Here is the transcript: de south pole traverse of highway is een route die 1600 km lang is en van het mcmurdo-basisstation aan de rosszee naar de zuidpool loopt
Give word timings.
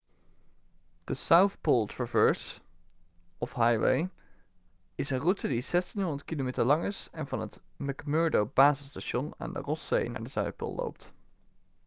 de 1.05 1.13
south 1.13 1.61
pole 1.61 1.85
traverse 1.85 2.59
of 3.39 3.51
highway 3.51 4.09
is 4.97 5.09
een 5.11 5.19
route 5.19 5.47
die 5.47 5.61
1600 5.69 6.25
km 6.25 6.61
lang 6.65 6.85
is 6.85 7.07
en 7.11 7.27
van 7.27 7.39
het 7.39 7.59
mcmurdo-basisstation 7.77 9.33
aan 9.37 9.53
de 9.53 9.59
rosszee 9.59 10.09
naar 10.09 10.23
de 10.23 10.29
zuidpool 10.29 10.75
loopt 10.75 11.13